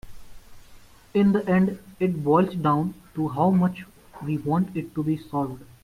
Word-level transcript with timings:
In 1.13 1.31
the 1.31 1.47
end 1.47 1.77
it 1.99 2.23
boils 2.23 2.55
down 2.55 2.95
to 3.13 3.27
how 3.29 3.51
much 3.51 3.85
we 4.23 4.39
want 4.39 4.75
it 4.75 4.95
to 4.95 5.03
be 5.03 5.15
solved. 5.15 5.61